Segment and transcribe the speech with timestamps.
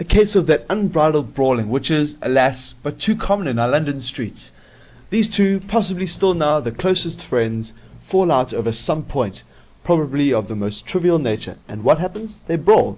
[0.00, 4.00] 'A case of that unbridled brawling which is, alas, but too common in our London
[4.00, 4.50] streets.
[5.10, 9.42] These two, possibly till now the closest friends, fall out over some point,
[9.84, 12.40] probably of the most trivial nature, and what happens?
[12.46, 12.96] They brawl.